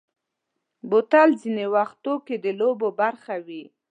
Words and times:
بوتل 0.89 1.29
ځینې 1.41 1.65
وختو 1.75 2.13
کې 2.25 2.35
د 2.43 2.45
لوبو 2.59 2.87
برخه 3.01 3.35
وي. 3.45 3.63